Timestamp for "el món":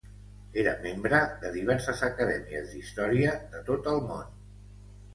3.97-4.29